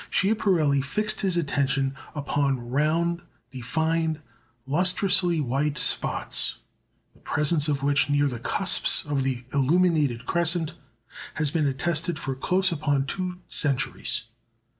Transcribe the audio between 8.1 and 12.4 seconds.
the cusps of the illuminated crescent has been attested for